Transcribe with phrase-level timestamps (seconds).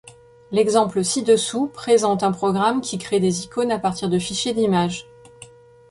[0.51, 5.05] L'exemple ci-dessous présente un programme qui crée des icônes à partir de fichiers d'images.